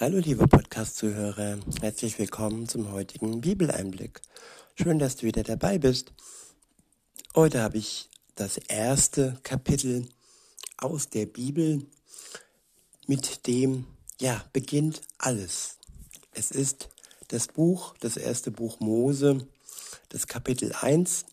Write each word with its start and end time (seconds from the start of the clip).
Hallo 0.00 0.18
liebe 0.18 0.48
Podcast-Zuhörer, 0.48 1.60
herzlich 1.80 2.18
willkommen 2.18 2.68
zum 2.68 2.90
heutigen 2.90 3.40
Bibeleinblick. 3.40 4.20
Schön, 4.74 4.98
dass 4.98 5.14
du 5.14 5.22
wieder 5.22 5.44
dabei 5.44 5.78
bist. 5.78 6.12
Heute 7.36 7.62
habe 7.62 7.78
ich 7.78 8.10
das 8.34 8.56
erste 8.56 9.38
Kapitel 9.44 10.08
aus 10.78 11.10
der 11.10 11.26
Bibel, 11.26 11.86
mit 13.06 13.46
dem, 13.46 13.86
ja, 14.20 14.44
beginnt 14.52 15.00
alles. 15.16 15.78
Es 16.32 16.50
ist 16.50 16.88
das 17.28 17.46
Buch, 17.46 17.94
das 18.00 18.16
erste 18.16 18.50
Buch 18.50 18.80
Mose, 18.80 19.46
das 20.08 20.26
Kapitel 20.26 20.72
1 20.72 21.24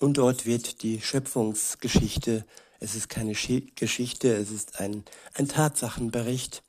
und 0.00 0.16
dort 0.16 0.46
wird 0.46 0.82
die 0.82 1.02
Schöpfungsgeschichte, 1.02 2.46
es 2.80 2.94
ist 2.94 3.10
keine 3.10 3.34
Geschichte, 3.34 4.34
es 4.34 4.50
ist 4.50 4.80
ein, 4.80 5.04
ein 5.34 5.46
Tatsachenbericht 5.46 6.62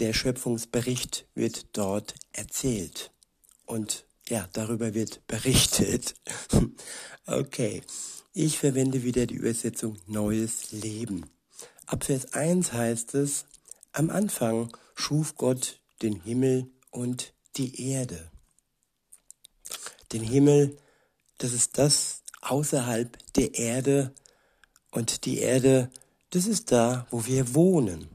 der 0.00 0.12
Schöpfungsbericht 0.12 1.26
wird 1.34 1.76
dort 1.76 2.14
erzählt. 2.32 3.12
Und 3.64 4.06
ja, 4.28 4.48
darüber 4.52 4.94
wird 4.94 5.26
berichtet. 5.26 6.14
okay, 7.26 7.82
ich 8.32 8.58
verwende 8.58 9.02
wieder 9.02 9.26
die 9.26 9.34
Übersetzung 9.34 9.98
Neues 10.06 10.72
Leben. 10.72 11.30
Ab 11.86 12.04
Vers 12.04 12.32
1 12.32 12.72
heißt 12.72 13.14
es, 13.14 13.46
am 13.92 14.10
Anfang 14.10 14.76
schuf 14.94 15.36
Gott 15.36 15.80
den 16.02 16.20
Himmel 16.20 16.70
und 16.90 17.32
die 17.56 17.90
Erde. 17.90 18.30
Den 20.12 20.22
Himmel, 20.22 20.76
das 21.38 21.52
ist 21.52 21.78
das 21.78 22.22
außerhalb 22.42 23.16
der 23.34 23.54
Erde 23.54 24.12
und 24.90 25.24
die 25.24 25.38
Erde, 25.38 25.90
das 26.30 26.46
ist 26.46 26.72
da, 26.72 27.06
wo 27.10 27.24
wir 27.26 27.54
wohnen. 27.54 28.08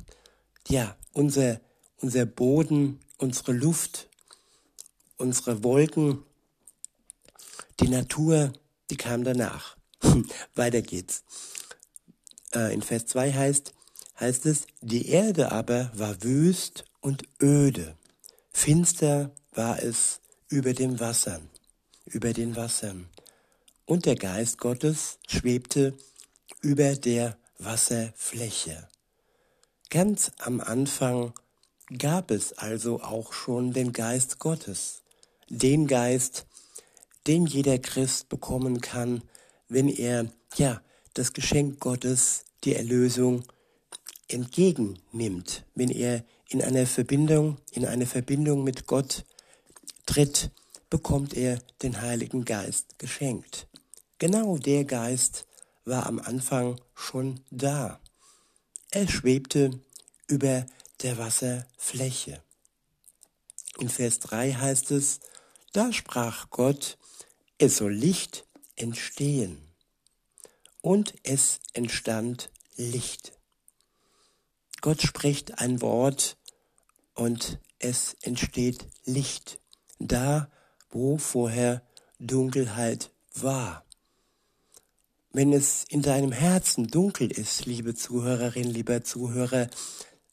Ja, 0.67 0.95
unser, 1.13 1.59
unser 2.01 2.25
Boden, 2.25 2.99
unsere 3.17 3.53
Luft, 3.53 4.09
unsere 5.17 5.63
Wolken, 5.63 6.23
die 7.79 7.87
Natur, 7.87 8.53
die 8.89 8.97
kam 8.97 9.23
danach. 9.23 9.77
Weiter 10.55 10.81
geht's. 10.81 11.23
Äh, 12.53 12.73
in 12.73 12.81
Vers 12.81 13.05
2 13.07 13.33
heißt, 13.33 13.73
heißt 14.19 14.45
es, 14.45 14.67
die 14.81 15.09
Erde 15.09 15.51
aber 15.51 15.91
war 15.93 16.21
wüst 16.23 16.85
und 16.99 17.23
öde. 17.41 17.95
Finster 18.51 19.31
war 19.51 19.81
es 19.81 20.21
über 20.49 20.73
den 20.73 20.99
Wassern, 20.99 21.49
über 22.05 22.33
den 22.33 22.55
Wassern. 22.55 23.07
Und 23.85 24.05
der 24.05 24.15
Geist 24.15 24.57
Gottes 24.57 25.19
schwebte 25.27 25.97
über 26.61 26.95
der 26.95 27.37
Wasserfläche. 27.57 28.87
Ganz 29.89 30.31
am 30.39 30.61
Anfang 30.61 31.33
gab 31.97 32.31
es 32.31 32.53
also 32.53 33.01
auch 33.01 33.33
schon 33.33 33.73
den 33.73 33.93
Geist 33.93 34.39
Gottes, 34.39 35.01
den 35.49 35.87
Geist, 35.87 36.45
den 37.27 37.45
jeder 37.45 37.77
Christ 37.79 38.29
bekommen 38.29 38.81
kann, 38.81 39.23
wenn 39.67 39.89
er, 39.89 40.27
ja, 40.55 40.81
das 41.13 41.33
Geschenk 41.33 41.79
Gottes, 41.79 42.45
die 42.63 42.75
Erlösung, 42.75 43.43
entgegennimmt, 44.27 45.65
wenn 45.75 45.89
er 45.89 46.23
in 46.49 46.61
einer 46.61 46.85
Verbindung, 46.85 47.57
in 47.71 47.85
eine 47.85 48.05
Verbindung 48.05 48.63
mit 48.63 48.87
Gott 48.87 49.25
tritt, 50.05 50.51
bekommt 50.89 51.35
er 51.35 51.59
den 51.81 52.01
Heiligen 52.01 52.45
Geist 52.45 52.99
geschenkt. 52.99 53.67
Genau 54.19 54.57
der 54.57 54.85
Geist 54.85 55.45
war 55.85 56.05
am 56.05 56.19
Anfang 56.19 56.79
schon 56.93 57.41
da. 57.49 57.99
Er 58.91 59.07
schwebte 59.07 59.71
über 60.27 60.65
der 61.03 61.17
Wasserfläche. 61.17 62.43
In 63.77 63.89
Vers 63.89 64.19
3 64.19 64.53
heißt 64.53 64.91
es, 64.91 65.19
da 65.73 65.93
sprach 65.93 66.49
Gott, 66.49 66.97
es 67.57 67.77
soll 67.77 67.93
Licht 67.93 68.45
entstehen. 68.75 69.61
Und 70.81 71.13
es 71.23 71.59
entstand 71.73 72.49
Licht. 72.75 73.33
Gott 74.81 75.01
spricht 75.01 75.59
ein 75.59 75.81
Wort 75.81 76.37
und 77.13 77.59
es 77.77 78.15
entsteht 78.21 78.87
Licht, 79.05 79.59
da 79.99 80.49
wo 80.89 81.17
vorher 81.17 81.83
Dunkelheit 82.19 83.11
war. 83.35 83.85
Wenn 85.31 85.53
es 85.53 85.85
in 85.87 86.01
deinem 86.01 86.31
Herzen 86.31 86.87
dunkel 86.87 87.31
ist, 87.31 87.65
liebe 87.65 87.95
Zuhörerin, 87.95 88.69
lieber 88.69 89.03
Zuhörer, 89.03 89.69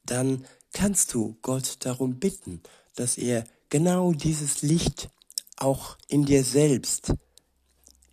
dann 0.04 0.44
kannst 0.78 1.12
du 1.12 1.36
Gott 1.42 1.78
darum 1.80 2.20
bitten, 2.20 2.62
dass 2.94 3.18
er 3.18 3.42
genau 3.68 4.12
dieses 4.12 4.62
Licht 4.62 5.10
auch 5.56 5.98
in 6.06 6.24
dir 6.24 6.44
selbst 6.44 7.14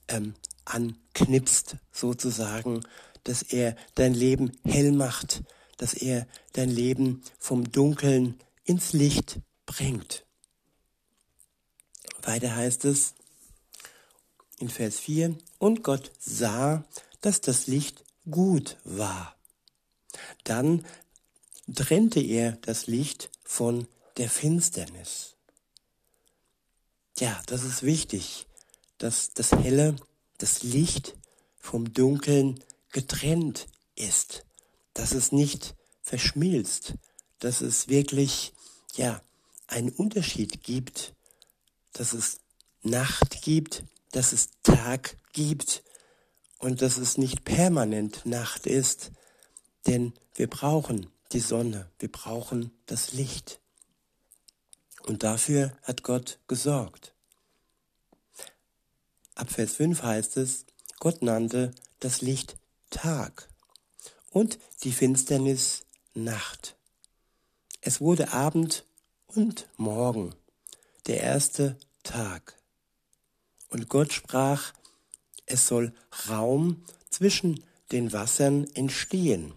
ähm, 0.07 0.33
anknipst, 0.65 1.75
sozusagen, 1.91 2.81
dass 3.23 3.43
er 3.43 3.75
dein 3.93 4.15
Leben 4.15 4.51
hell 4.63 4.93
macht, 4.93 5.43
dass 5.77 5.93
er 5.93 6.25
dein 6.53 6.71
Leben 6.71 7.21
vom 7.37 7.71
Dunkeln 7.71 8.39
ins 8.63 8.93
Licht 8.93 9.41
bringt. 9.67 10.25
Weiter 12.23 12.55
heißt 12.55 12.85
es, 12.85 13.13
in 14.57 14.69
Vers 14.69 14.99
4, 14.99 15.37
und 15.59 15.83
Gott 15.83 16.11
sah, 16.17 16.83
dass 17.21 17.41
das 17.41 17.67
Licht 17.67 18.03
gut 18.27 18.77
war. 18.85 19.35
Dann 20.45 20.83
trennte 21.73 22.19
er 22.19 22.53
das 22.61 22.87
Licht 22.87 23.29
von 23.43 23.87
der 24.17 24.29
Finsternis. 24.29 25.35
Ja, 27.17 27.41
das 27.47 27.63
ist 27.63 27.83
wichtig, 27.83 28.45
dass 28.97 29.33
das 29.33 29.51
Helle, 29.51 29.95
das 30.37 30.63
Licht 30.63 31.15
vom 31.59 31.93
Dunkeln 31.93 32.63
getrennt 32.91 33.67
ist, 33.95 34.45
dass 34.93 35.11
es 35.11 35.31
nicht 35.31 35.75
verschmilzt, 36.01 36.93
dass 37.39 37.61
es 37.61 37.87
wirklich, 37.87 38.53
ja, 38.95 39.21
einen 39.67 39.89
Unterschied 39.89 40.63
gibt, 40.63 41.13
dass 41.93 42.13
es 42.13 42.39
Nacht 42.83 43.41
gibt 43.41 43.83
dass 44.15 44.31
es 44.31 44.49
Tag 44.63 45.17
gibt 45.33 45.83
und 46.59 46.81
dass 46.81 46.97
es 46.97 47.17
nicht 47.17 47.43
permanent 47.43 48.25
Nacht 48.25 48.65
ist, 48.65 49.11
denn 49.87 50.13
wir 50.35 50.49
brauchen 50.49 51.07
die 51.31 51.39
Sonne, 51.39 51.89
wir 51.99 52.11
brauchen 52.11 52.71
das 52.85 53.13
Licht. 53.13 53.59
Und 55.03 55.23
dafür 55.23 55.77
hat 55.83 56.03
Gott 56.03 56.39
gesorgt. 56.47 57.13
Ab 59.35 59.51
Vers 59.51 59.75
5 59.75 60.01
heißt 60.01 60.37
es, 60.37 60.65
Gott 60.99 61.21
nannte 61.21 61.73
das 61.99 62.21
Licht 62.21 62.57
Tag 62.89 63.49
und 64.29 64.59
die 64.83 64.91
Finsternis 64.91 65.85
Nacht. 66.13 66.77
Es 67.81 67.99
wurde 67.99 68.31
Abend 68.31 68.85
und 69.27 69.67
Morgen, 69.75 70.33
der 71.07 71.21
erste 71.21 71.77
Tag. 72.03 72.57
Und 73.67 73.89
Gott 73.89 74.13
sprach, 74.13 74.73
es 75.45 75.67
soll 75.67 75.93
Raum 76.29 76.85
zwischen 77.09 77.63
den 77.91 78.13
Wassern 78.13 78.67
entstehen, 78.73 79.53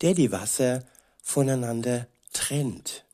der 0.00 0.14
die 0.14 0.32
Wasser 0.32 0.84
voneinander 1.22 2.06
trennt. 2.32 3.04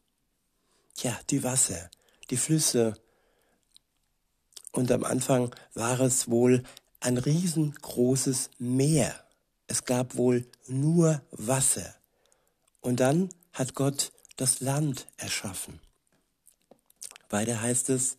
Ja, 0.98 1.19
die 1.30 1.42
Wasser, 1.42 1.91
die 2.30 2.36
Flüsse. 2.36 2.94
Und 4.72 4.91
am 4.91 5.04
Anfang 5.04 5.54
war 5.74 6.00
es 6.00 6.30
wohl 6.30 6.62
ein 7.00 7.19
riesengroßes 7.19 8.50
Meer. 8.58 9.14
Es 9.66 9.84
gab 9.84 10.16
wohl 10.16 10.47
nur 10.66 11.22
Wasser. 11.30 11.94
Und 12.80 13.00
dann 13.00 13.30
hat 13.53 13.74
Gott 13.74 14.12
das 14.36 14.60
Land 14.60 15.06
erschaffen. 15.16 15.80
Weiter 17.28 17.60
heißt 17.60 17.91
es 17.91 18.16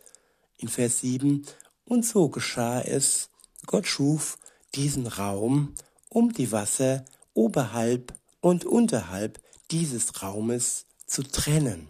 in 0.58 0.68
Vers 0.68 1.00
7, 1.00 1.46
und 1.86 2.06
so 2.06 2.28
geschah 2.28 2.82
es, 2.82 3.30
Gott 3.66 3.88
schuf 3.88 4.38
diesen 4.76 5.08
Raum, 5.08 5.74
um 6.10 6.34
die 6.34 6.52
Wasser 6.52 7.06
oberhalb 7.34 8.14
und 8.48 8.64
unterhalb 8.64 9.42
dieses 9.72 10.24
Raumes 10.24 10.86
zu 11.06 11.22
trennen. 11.22 11.90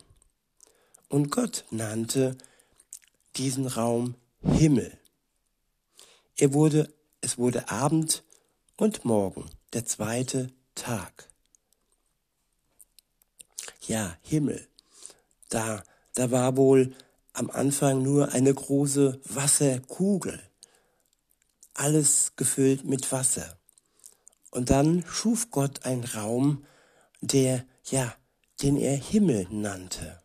Und 1.07 1.29
Gott 1.29 1.65
nannte 1.69 2.35
diesen 3.35 3.67
Raum 3.67 4.15
Himmel. 4.41 4.97
Er 6.35 6.53
wurde, 6.53 6.91
es 7.21 7.37
wurde 7.37 7.69
Abend 7.69 8.23
und 8.75 9.05
Morgen, 9.05 9.45
der 9.73 9.85
zweite 9.85 10.51
Tag. 10.73 11.29
Ja, 13.85 14.17
Himmel. 14.23 14.67
Da, 15.49 15.83
da 16.15 16.31
war 16.31 16.57
wohl 16.57 16.95
am 17.33 17.51
Anfang 17.51 18.01
nur 18.01 18.31
eine 18.31 18.53
große 18.53 19.21
Wasserkugel, 19.25 20.41
alles 21.75 22.35
gefüllt 22.35 22.83
mit 22.83 23.11
Wasser. 23.11 23.57
Und 24.57 24.71
dann 24.71 25.05
schuf 25.07 25.51
Gott 25.51 25.85
einen 25.85 26.03
Raum, 26.03 26.65
der 27.21 27.63
ja 27.91 28.15
den 28.63 28.75
er 28.75 28.95
Himmel 28.95 29.47
nannte, 29.51 30.19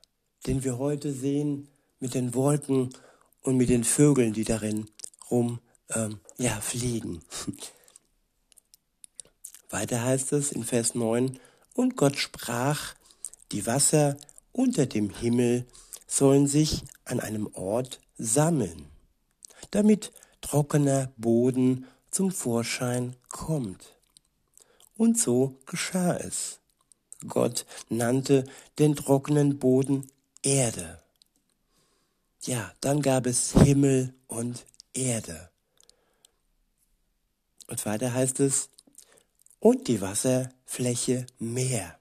den 0.47 0.65
wir 0.65 0.79
heute 0.79 1.13
sehen 1.13 1.69
mit 2.01 2.15
den 2.15 2.33
Wolken 2.33 2.95
und 3.43 3.59
mit 3.59 3.69
den 3.69 3.85
Vögeln, 3.85 4.33
die 4.33 4.45
darin 4.45 4.89
rum 5.31 5.61
ähm, 5.91 6.19
ja, 6.39 6.59
fliegen. 6.63 7.21
Weiter 9.69 10.03
heißt 10.03 10.33
es 10.33 10.51
in 10.51 10.65
Vers 10.65 10.95
9, 10.95 11.39
und 11.75 11.99
Gott 11.99 12.17
sprach, 12.17 12.95
die 13.53 13.67
Wasser 13.67 14.17
unter 14.51 14.87
dem 14.87 15.11
Himmel 15.11 15.67
sollen 16.07 16.47
sich 16.47 16.85
an 17.05 17.21
einem 17.21 17.51
Ort 17.53 18.01
sammeln, 18.17 18.87
damit 19.73 20.11
trockener 20.41 21.13
Boden 21.19 21.87
zum 22.11 22.31
Vorschein 22.31 23.15
kommt. 23.29 23.92
Und 24.97 25.19
so 25.19 25.59
geschah 25.67 26.17
es. 26.17 26.61
Gott 27.27 27.67
nannte 27.89 28.45
den 28.79 28.97
trockenen 28.97 29.59
Boden 29.59 30.11
Erde. 30.43 31.01
Ja, 32.43 32.73
dann 32.81 33.03
gab 33.03 33.27
es 33.27 33.53
Himmel 33.53 34.15
und 34.27 34.67
Erde. 34.93 35.51
Und 37.69 37.87
weiter 37.87 38.13
heißt 38.13 38.41
es, 38.41 38.69
und 39.61 39.87
die 39.87 40.01
Wasserfläche 40.01 41.27
Meer. 41.39 41.97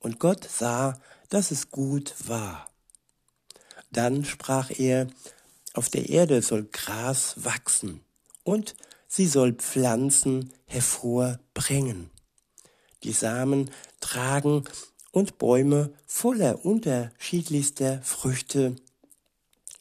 Und 0.00 0.18
Gott 0.18 0.48
sah, 0.50 0.98
dass 1.28 1.50
es 1.50 1.70
gut 1.70 2.14
war. 2.26 2.68
Dann 3.90 4.24
sprach 4.24 4.70
er, 4.70 5.08
auf 5.74 5.90
der 5.90 6.08
Erde 6.08 6.40
soll 6.40 6.64
Gras 6.64 7.44
wachsen 7.44 8.00
und 8.44 8.74
sie 9.12 9.26
soll 9.26 9.52
Pflanzen 9.52 10.54
hervorbringen. 10.64 12.08
Die 13.02 13.12
Samen 13.12 13.70
tragen 14.00 14.64
und 15.10 15.36
Bäume 15.36 15.92
voller 16.06 16.64
unterschiedlichster 16.64 18.00
Früchte, 18.00 18.74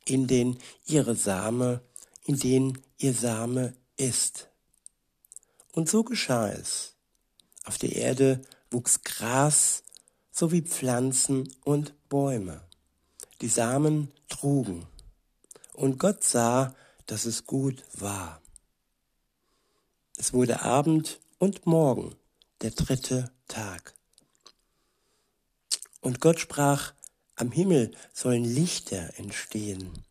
in 0.04 0.28
denen 0.28 0.60
ihre 0.86 1.16
Same, 1.16 1.80
in 2.25 2.39
denen 2.39 2.78
ihr 2.98 3.13
Same 3.13 3.74
ist. 3.95 4.50
Und 5.72 5.88
so 5.88 6.04
geschah 6.04 6.50
es. 6.50 6.95
Auf 7.63 7.78
der 7.78 7.95
Erde 7.95 8.42
wuchs 8.69 9.01
Gras 9.04 9.83
sowie 10.33 10.62
Pflanzen 10.62 11.56
und 11.63 11.94
Bäume. 12.10 12.60
Die 13.39 13.48
Samen 13.48 14.12
trugen. 14.28 14.88
Und 15.72 16.00
Gott 16.00 16.25
sah, 16.25 16.75
dass 17.06 17.24
es 17.24 17.45
gut 17.45 17.86
war. 17.94 18.42
Es 20.21 20.33
wurde 20.33 20.62
Abend 20.62 21.19
und 21.39 21.65
Morgen, 21.65 22.15
der 22.62 22.69
dritte 22.69 23.31
Tag. 23.47 23.95
Und 26.00 26.21
Gott 26.21 26.39
sprach, 26.39 26.94
am 27.35 27.51
Himmel 27.51 27.89
sollen 28.13 28.44
Lichter 28.45 29.18
entstehen, 29.18 30.06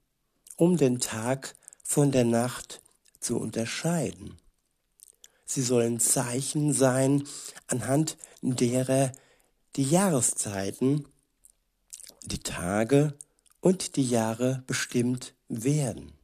um 0.56 0.76
den 0.76 0.98
Tag 0.98 1.54
von 1.84 2.10
der 2.10 2.24
Nacht 2.24 2.82
zu 3.20 3.38
unterscheiden 3.38 4.36
Sie 5.44 5.62
sollen 5.62 6.00
Zeichen 6.00 6.72
sein, 6.72 7.22
anhand 7.68 8.16
derer 8.42 9.12
die 9.76 9.84
Jahreszeiten, 9.84 11.06
die 12.24 12.42
Tage 12.42 13.16
und 13.60 13.94
die 13.94 14.08
Jahre 14.08 14.64
bestimmt 14.66 15.36
werden. 15.48 16.19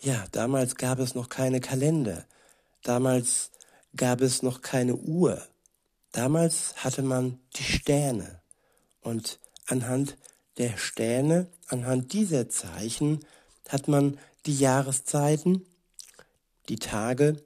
Ja, 0.00 0.24
damals 0.32 0.76
gab 0.76 0.98
es 0.98 1.14
noch 1.14 1.28
keine 1.28 1.60
Kalender. 1.60 2.26
Damals 2.82 3.50
gab 3.96 4.20
es 4.20 4.42
noch 4.42 4.60
keine 4.60 4.94
Uhr. 4.96 5.46
Damals 6.12 6.76
hatte 6.76 7.02
man 7.02 7.40
die 7.56 7.64
Sterne. 7.64 8.40
Und 9.00 9.38
anhand 9.66 10.16
der 10.58 10.76
Sterne, 10.76 11.48
anhand 11.66 12.12
dieser 12.12 12.48
Zeichen, 12.48 13.24
hat 13.68 13.88
man 13.88 14.18
die 14.46 14.58
Jahreszeiten 14.58 15.66
die 16.68 16.76
Tage 16.76 17.42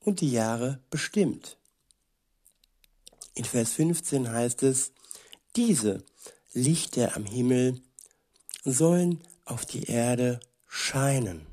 und 0.00 0.20
die 0.20 0.30
Jahre 0.30 0.80
bestimmt. 0.90 1.56
In 3.34 3.44
Vers 3.44 3.72
15 3.72 4.30
heißt 4.30 4.62
es, 4.62 4.92
diese 5.56 6.02
Lichter 6.52 7.16
am 7.16 7.24
Himmel 7.24 7.80
sollen 8.64 9.22
auf 9.44 9.66
die 9.66 9.84
Erde 9.84 10.40
scheinen. 10.68 11.45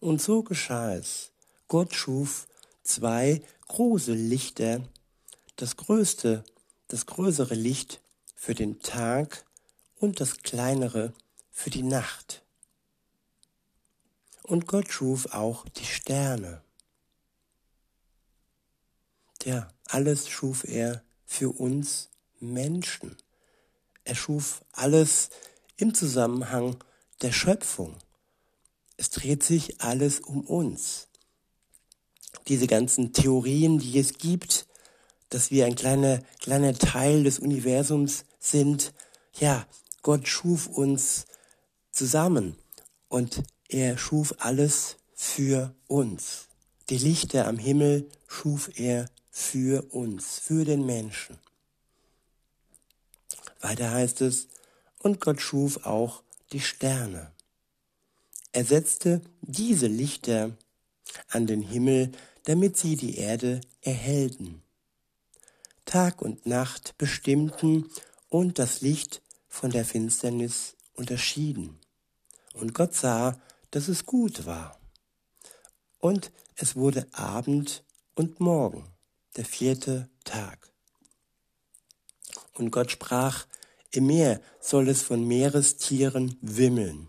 Und 0.00 0.22
so 0.22 0.42
geschah 0.42 0.94
es. 0.94 1.32
Gott 1.66 1.94
schuf 1.94 2.46
zwei 2.82 3.42
große 3.66 4.12
Lichter, 4.12 4.82
das 5.56 5.76
größte, 5.76 6.44
das 6.88 7.06
größere 7.06 7.54
Licht 7.54 8.00
für 8.34 8.54
den 8.54 8.80
Tag 8.80 9.44
und 9.96 10.20
das 10.20 10.38
kleinere 10.38 11.12
für 11.50 11.70
die 11.70 11.82
Nacht. 11.82 12.42
Und 14.44 14.66
Gott 14.66 14.90
schuf 14.90 15.26
auch 15.34 15.68
die 15.68 15.84
Sterne. 15.84 16.62
Ja, 19.44 19.68
alles 19.86 20.28
schuf 20.28 20.64
er 20.64 21.02
für 21.26 21.50
uns 21.50 22.08
Menschen. 22.40 23.16
Er 24.04 24.14
schuf 24.14 24.64
alles 24.72 25.30
im 25.76 25.94
Zusammenhang 25.94 26.82
der 27.20 27.32
Schöpfung. 27.32 27.96
Es 28.98 29.10
dreht 29.10 29.44
sich 29.44 29.80
alles 29.80 30.18
um 30.18 30.42
uns. 30.42 31.06
Diese 32.48 32.66
ganzen 32.66 33.12
Theorien, 33.12 33.78
die 33.78 33.96
es 33.98 34.18
gibt, 34.18 34.66
dass 35.30 35.52
wir 35.52 35.66
ein 35.66 35.76
kleiner, 35.76 36.20
kleiner 36.40 36.74
Teil 36.74 37.22
des 37.22 37.38
Universums 37.38 38.24
sind, 38.40 38.92
ja, 39.38 39.66
Gott 40.02 40.26
schuf 40.26 40.66
uns 40.66 41.26
zusammen 41.92 42.56
und 43.08 43.44
er 43.68 43.98
schuf 43.98 44.34
alles 44.38 44.96
für 45.14 45.74
uns. 45.86 46.48
Die 46.90 46.98
Lichter 46.98 47.46
am 47.46 47.58
Himmel 47.58 48.08
schuf 48.26 48.70
er 48.78 49.06
für 49.30 49.94
uns, 49.94 50.40
für 50.40 50.64
den 50.64 50.84
Menschen. 50.84 51.38
Weiter 53.60 53.92
heißt 53.92 54.22
es, 54.22 54.48
und 54.98 55.20
Gott 55.20 55.40
schuf 55.40 55.86
auch 55.86 56.24
die 56.52 56.60
Sterne. 56.60 57.32
Er 58.58 58.64
setzte 58.64 59.20
diese 59.40 59.86
Lichter 59.86 60.50
an 61.28 61.46
den 61.46 61.62
Himmel, 61.62 62.10
damit 62.42 62.76
sie 62.76 62.96
die 62.96 63.16
Erde 63.16 63.60
erhellten. 63.82 64.64
Tag 65.84 66.20
und 66.20 66.44
Nacht 66.44 66.98
bestimmten 66.98 67.88
und 68.28 68.58
das 68.58 68.80
Licht 68.80 69.22
von 69.46 69.70
der 69.70 69.84
Finsternis 69.84 70.74
unterschieden. 70.94 71.78
Und 72.52 72.74
Gott 72.74 72.96
sah, 72.96 73.40
dass 73.70 73.86
es 73.86 74.06
gut 74.06 74.44
war. 74.44 74.80
Und 76.00 76.32
es 76.56 76.74
wurde 76.74 77.06
Abend 77.12 77.84
und 78.16 78.40
Morgen, 78.40 78.88
der 79.36 79.44
vierte 79.44 80.10
Tag. 80.24 80.68
Und 82.54 82.72
Gott 82.72 82.90
sprach, 82.90 83.46
im 83.92 84.08
Meer 84.08 84.40
soll 84.58 84.88
es 84.88 85.02
von 85.02 85.28
Meerestieren 85.28 86.36
wimmeln. 86.40 87.08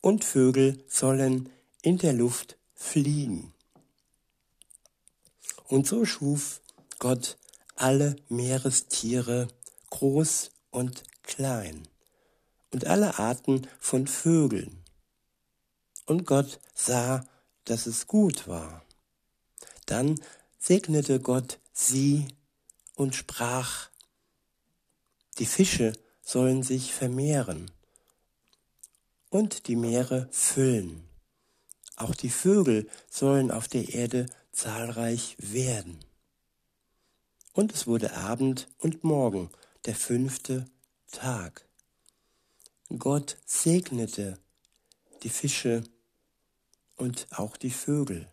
Und 0.00 0.24
Vögel 0.24 0.84
sollen 0.88 1.50
in 1.82 1.98
der 1.98 2.12
Luft 2.12 2.56
fliegen. 2.74 3.52
Und 5.64 5.86
so 5.86 6.04
schuf 6.04 6.60
Gott 6.98 7.36
alle 7.74 8.16
Meerestiere, 8.28 9.48
groß 9.90 10.50
und 10.70 11.04
klein, 11.22 11.88
und 12.72 12.86
alle 12.86 13.18
Arten 13.18 13.66
von 13.80 14.06
Vögeln 14.06 14.84
und 16.08 16.24
Gott 16.24 16.58
sah, 16.74 17.24
dass 17.64 17.86
es 17.86 18.06
gut 18.06 18.48
war. 18.48 18.82
Dann 19.86 20.20
segnete 20.58 21.20
Gott 21.20 21.58
sie 21.72 22.26
und 22.94 23.14
sprach, 23.14 23.90
die 25.38 25.46
Fische 25.46 25.92
sollen 26.22 26.62
sich 26.62 26.94
vermehren 26.94 27.70
und 29.30 29.68
die 29.68 29.76
Meere 29.76 30.28
füllen. 30.30 31.04
Auch 31.96 32.14
die 32.14 32.30
Vögel 32.30 32.88
sollen 33.10 33.50
auf 33.50 33.68
der 33.68 33.92
Erde 33.94 34.26
zahlreich 34.52 35.36
werden. 35.38 35.98
Und 37.52 37.72
es 37.72 37.86
wurde 37.86 38.14
Abend 38.14 38.68
und 38.78 39.02
Morgen, 39.04 39.50
der 39.84 39.96
fünfte 39.96 40.66
Tag. 41.10 41.66
Gott 42.96 43.36
segnete 43.44 44.38
die 45.22 45.28
Fische 45.28 45.82
und 46.96 47.26
auch 47.32 47.56
die 47.56 47.70
Vögel. 47.70 48.28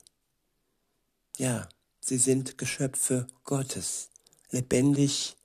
Ja, 1.37 1.67
sie 1.99 2.17
sind 2.17 2.57
Geschöpfe 2.57 3.27
Gottes, 3.43 4.09
lebendig 4.51 5.35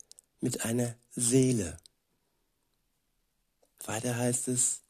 mit 0.40 0.64
einer 0.64 0.94
Seele. 1.10 1.78
Weiter 3.84 4.16
heißt 4.16 4.48
es, 4.48 4.82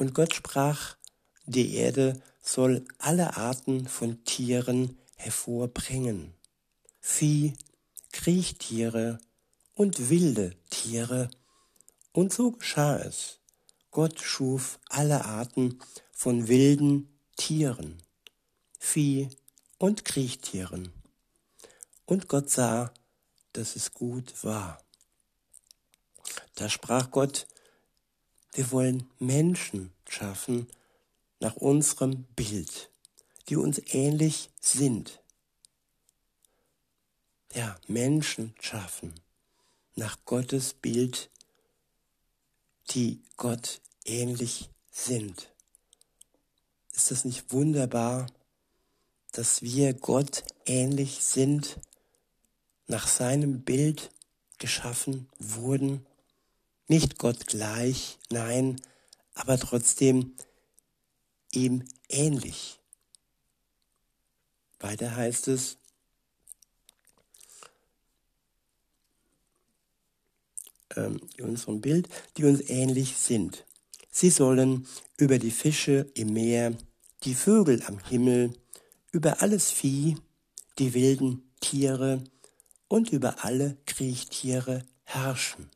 und 0.00 0.14
Gott 0.14 0.34
sprach, 0.34 0.96
die 1.44 1.74
Erde 1.74 2.22
soll 2.42 2.86
alle 2.96 3.36
Arten 3.36 3.86
von 3.86 4.24
Tieren 4.24 4.98
hervorbringen, 5.16 6.32
Vieh 7.00 7.52
Kriechtiere 8.10 9.18
und 9.74 10.08
wilde 10.08 10.56
Tiere. 10.70 11.30
Und 12.12 12.32
so 12.32 12.52
geschah 12.52 12.96
es. 12.96 13.40
Gott 13.90 14.20
schuf 14.20 14.78
alle 14.88 15.26
Arten 15.26 15.78
von 16.12 16.48
wilden 16.48 17.08
Tieren, 17.36 18.02
Vieh 18.78 19.28
und 19.76 20.06
Kriechtieren. 20.06 20.92
Und 22.06 22.26
Gott 22.26 22.48
sah, 22.48 22.92
dass 23.52 23.76
es 23.76 23.92
gut 23.92 24.44
war. 24.44 24.82
Da 26.54 26.70
sprach 26.70 27.10
Gott, 27.10 27.46
wir 28.52 28.70
wollen 28.72 29.08
Menschen 29.18 29.92
schaffen 30.08 30.68
nach 31.38 31.56
unserem 31.56 32.24
Bild, 32.36 32.90
die 33.48 33.56
uns 33.56 33.80
ähnlich 33.92 34.50
sind. 34.60 35.20
Ja, 37.52 37.76
Menschen 37.86 38.54
schaffen 38.60 39.14
nach 39.96 40.18
Gottes 40.24 40.74
Bild, 40.74 41.30
die 42.90 43.22
Gott 43.36 43.80
ähnlich 44.04 44.70
sind. 44.90 45.52
Ist 46.92 47.10
das 47.10 47.24
nicht 47.24 47.52
wunderbar, 47.52 48.26
dass 49.32 49.62
wir 49.62 49.94
Gott 49.94 50.44
ähnlich 50.66 51.24
sind, 51.24 51.80
nach 52.86 53.06
seinem 53.06 53.62
Bild 53.62 54.10
geschaffen 54.58 55.28
wurden? 55.38 56.04
Nicht 56.90 57.18
Gott 57.18 57.46
gleich, 57.46 58.18
nein, 58.30 58.80
aber 59.34 59.56
trotzdem 59.60 60.34
ihm 61.52 61.84
ähnlich. 62.08 62.80
Weiter 64.80 65.14
heißt 65.14 65.46
es, 65.46 65.76
ähm, 70.96 71.20
in 71.36 71.44
unserem 71.44 71.80
Bild, 71.80 72.08
die 72.36 72.44
uns 72.44 72.68
ähnlich 72.68 73.16
sind. 73.18 73.64
Sie 74.10 74.30
sollen 74.30 74.88
über 75.16 75.38
die 75.38 75.52
Fische 75.52 76.10
im 76.14 76.32
Meer, 76.32 76.76
die 77.22 77.36
Vögel 77.36 77.84
am 77.86 78.00
Himmel, 78.00 78.52
über 79.12 79.42
alles 79.42 79.70
Vieh, 79.70 80.16
die 80.80 80.92
wilden 80.94 81.52
Tiere 81.60 82.24
und 82.88 83.12
über 83.12 83.44
alle 83.44 83.76
Kriechtiere 83.86 84.84
herrschen. 85.04 85.70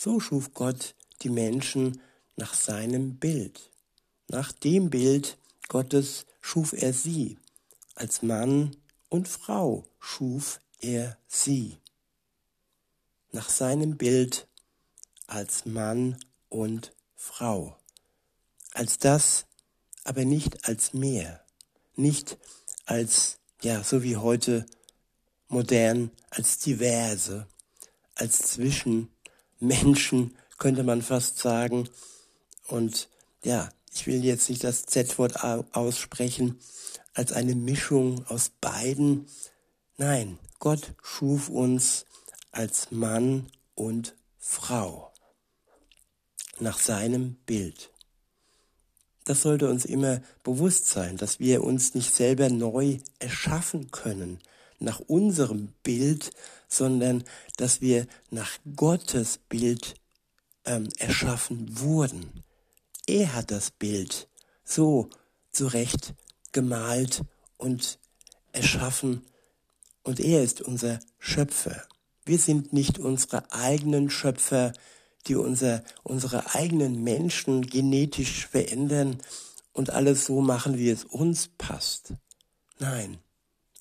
So 0.00 0.20
schuf 0.20 0.54
Gott 0.54 0.94
die 1.22 1.28
Menschen 1.28 2.00
nach 2.36 2.54
seinem 2.54 3.16
Bild. 3.16 3.72
Nach 4.28 4.52
dem 4.52 4.90
Bild 4.90 5.38
Gottes 5.66 6.24
schuf 6.40 6.72
er 6.72 6.92
sie. 6.92 7.36
Als 7.96 8.22
Mann 8.22 8.76
und 9.08 9.26
Frau 9.26 9.84
schuf 9.98 10.60
er 10.78 11.18
sie. 11.26 11.78
Nach 13.32 13.48
seinem 13.48 13.96
Bild 13.96 14.46
als 15.26 15.66
Mann 15.66 16.16
und 16.48 16.92
Frau. 17.16 17.76
Als 18.74 18.98
das, 18.98 19.46
aber 20.04 20.24
nicht 20.24 20.64
als 20.68 20.94
mehr. 20.94 21.44
Nicht 21.96 22.38
als, 22.86 23.38
ja, 23.62 23.82
so 23.82 24.04
wie 24.04 24.16
heute 24.16 24.64
modern, 25.48 26.12
als 26.30 26.58
diverse, 26.58 27.48
als 28.14 28.38
zwischen 28.38 29.10
Menschen, 29.60 30.36
könnte 30.58 30.82
man 30.82 31.02
fast 31.02 31.38
sagen. 31.38 31.88
Und 32.66 33.08
ja, 33.44 33.70
ich 33.94 34.06
will 34.06 34.24
jetzt 34.24 34.48
nicht 34.50 34.64
das 34.64 34.86
Z-Wort 34.86 35.42
aussprechen, 35.74 36.58
als 37.14 37.32
eine 37.32 37.54
Mischung 37.54 38.24
aus 38.26 38.50
beiden. 38.60 39.26
Nein, 39.96 40.38
Gott 40.58 40.94
schuf 41.02 41.48
uns 41.48 42.04
als 42.52 42.90
Mann 42.90 43.46
und 43.74 44.14
Frau 44.38 45.12
nach 46.60 46.78
seinem 46.78 47.34
Bild. 47.46 47.90
Das 49.24 49.42
sollte 49.42 49.68
uns 49.68 49.84
immer 49.84 50.22
bewusst 50.42 50.86
sein, 50.86 51.16
dass 51.16 51.38
wir 51.38 51.62
uns 51.62 51.94
nicht 51.94 52.14
selber 52.14 52.48
neu 52.48 52.98
erschaffen 53.18 53.90
können 53.90 54.40
nach 54.78 55.00
unserem 55.00 55.72
Bild, 55.82 56.30
sondern 56.68 57.24
dass 57.56 57.80
wir 57.80 58.06
nach 58.30 58.58
Gottes 58.76 59.38
Bild 59.48 59.94
ähm, 60.64 60.88
erschaffen 60.98 61.80
wurden. 61.80 62.44
Er 63.06 63.34
hat 63.34 63.50
das 63.50 63.70
Bild 63.70 64.28
so 64.64 65.08
zurecht 65.50 66.14
gemalt 66.52 67.22
und 67.56 67.98
erschaffen 68.52 69.22
und 70.02 70.20
er 70.20 70.42
ist 70.42 70.60
unser 70.60 71.00
Schöpfer. 71.18 71.86
Wir 72.24 72.38
sind 72.38 72.72
nicht 72.72 72.98
unsere 72.98 73.52
eigenen 73.52 74.10
Schöpfer, 74.10 74.72
die 75.26 75.34
unser, 75.34 75.82
unsere 76.02 76.54
eigenen 76.54 77.02
Menschen 77.02 77.62
genetisch 77.62 78.46
verändern 78.46 79.18
und 79.72 79.90
alles 79.90 80.26
so 80.26 80.40
machen, 80.40 80.78
wie 80.78 80.90
es 80.90 81.04
uns 81.04 81.48
passt. 81.58 82.14
Nein, 82.78 83.18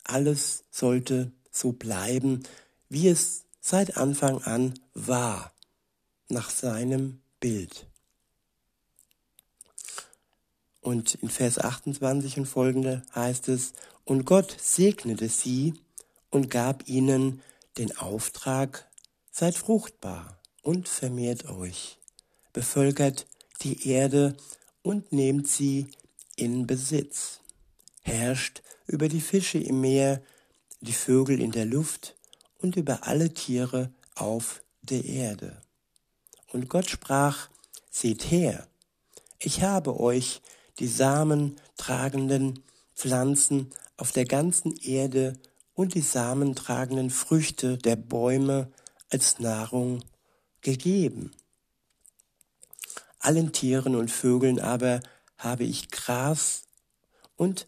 alles 0.10 0.64
sollte 0.72 1.32
so 1.52 1.72
bleiben, 1.72 2.44
wie 2.90 3.08
es 3.08 3.44
seit 3.62 3.98
Anfang 3.98 4.42
an 4.44 4.74
war, 4.94 5.52
nach 6.30 6.50
seinem 6.50 7.22
Bild. 7.40 7.88
Und 10.82 11.16
in 11.16 11.30
Vers 11.30 11.60
28 11.60 12.38
und 12.38 12.46
folgende 12.46 13.02
heißt 13.14 13.50
es, 13.50 13.74
und 14.06 14.26
Gott 14.26 14.56
segnete 14.58 15.28
sie 15.28 15.74
und 16.30 16.50
gab 16.50 16.88
ihnen 16.88 17.42
den 17.78 17.98
Auftrag, 17.98 18.90
seid 19.32 19.56
fruchtbar 19.56 20.40
und 20.62 20.88
vermehrt 20.88 21.46
euch, 21.50 22.00
bevölkert 22.54 23.28
die 23.62 23.90
Erde 23.90 24.38
und 24.82 25.12
nehmt 25.12 25.48
sie 25.48 25.88
in 26.38 26.68
Besitz, 26.68 27.42
herrscht 28.08 28.64
über 28.86 29.10
die 29.10 29.22
Fische 29.22 29.60
im 29.60 29.82
Meer, 29.82 30.22
die 30.82 30.94
Vögel 30.94 31.42
in 31.42 31.52
der 31.52 31.66
Luft 31.66 32.16
und 32.58 32.76
über 32.76 33.06
alle 33.06 33.34
Tiere 33.34 33.92
auf 34.16 34.64
der 34.82 35.04
Erde. 35.04 35.62
Und 36.52 36.70
Gott 36.70 36.90
sprach, 36.90 37.50
seht 37.92 38.32
her, 38.32 38.68
ich 39.40 39.62
habe 39.62 40.00
euch 40.00 40.42
die 40.80 40.88
samentragenden 40.88 42.64
Pflanzen 42.96 43.72
auf 43.98 44.12
der 44.12 44.26
ganzen 44.26 44.76
Erde 44.78 45.34
und 45.74 45.94
die 45.94 46.02
samentragenden 46.02 47.10
Früchte 47.10 47.78
der 47.78 47.96
Bäume 47.96 48.72
als 49.10 49.40
Nahrung 49.40 50.04
gegeben. 50.62 51.32
Allen 53.20 53.52
Tieren 53.52 53.96
und 53.96 54.12
Vögeln 54.12 54.60
aber 54.60 55.02
habe 55.38 55.64
ich 55.64 55.90
Gras 55.90 56.64
und 57.36 57.66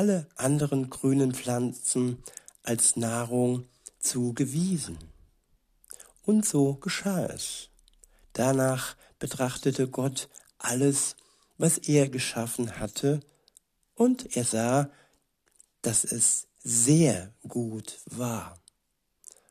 alle 0.00 0.26
anderen 0.34 0.88
grünen 0.88 1.34
Pflanzen 1.34 2.22
als 2.62 2.96
Nahrung 2.96 3.68
zugewiesen. 3.98 4.96
Und 6.22 6.46
so 6.46 6.76
geschah 6.76 7.26
es. 7.26 7.68
Danach 8.32 8.96
betrachtete 9.18 9.88
Gott 9.88 10.30
alles, 10.56 11.16
was 11.58 11.76
er 11.76 12.08
geschaffen 12.08 12.78
hatte, 12.78 13.20
und 13.94 14.34
er 14.38 14.44
sah, 14.44 14.90
dass 15.82 16.04
es 16.04 16.46
sehr 16.64 17.34
gut 17.46 17.98
war. 18.06 18.58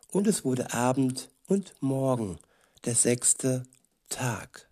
Und 0.08 0.26
es 0.26 0.44
wurde 0.44 0.74
Abend 0.74 1.30
und 1.46 1.76
Morgen, 1.80 2.40
der 2.86 2.96
sechste 2.96 3.68
Tag. 4.10 4.68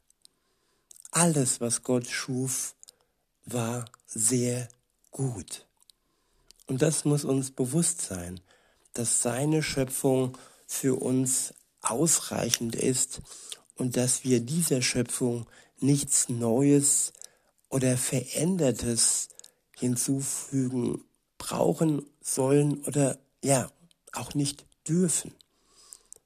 Alles, 1.12 1.62
was 1.62 1.84
Gott 1.84 2.08
schuf, 2.08 2.74
war 3.46 3.86
sehr 4.08 4.70
gut. 5.12 5.67
Und 6.68 6.82
das 6.82 7.06
muss 7.06 7.26
uns 7.26 7.52
bewusst 7.52 8.02
sein, 8.02 8.40
dass 8.94 9.22
seine 9.22 9.64
Schöpfung 9.64 10.38
für 10.66 11.02
uns 11.02 11.54
ausreichend 11.82 12.76
ist 12.76 13.22
und 13.76 13.96
dass 13.96 14.24
wir 14.24 14.42
dieser 14.42 14.82
Schöpfung 14.82 15.48
nichts 15.80 16.30
Neues 16.30 17.14
oder 17.70 17.98
Verändertes 17.98 19.30
hinzufügen 19.76 21.04
brauchen 21.38 22.06
sollen 22.22 22.84
oder 22.86 23.18
ja, 23.44 23.70
auch 24.14 24.34
nicht 24.34 24.66
dürfen. 24.88 25.34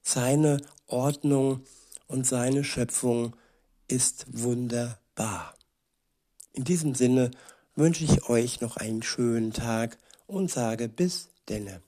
Seine 0.02 0.62
Ordnung 0.88 1.64
und 2.08 2.26
seine 2.26 2.64
Schöpfung 2.64 3.36
ist 3.88 4.26
wunderbar. 4.28 5.56
In 6.54 6.64
diesem 6.64 6.96
Sinne 6.96 7.32
wünsche 7.76 8.04
ich 8.04 8.30
euch 8.30 8.62
noch 8.62 8.78
einen 8.78 9.04
schönen 9.04 9.54
Tag 9.54 9.98
und 10.32 10.50
sage 10.50 10.88
bis 10.88 11.30
denne. 11.48 11.82